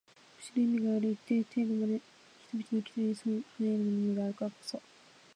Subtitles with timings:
[0.37, 1.93] むしろ意味がある一定程度まで
[2.49, 4.81] 人々の期待に添う範囲内のものであるからこそ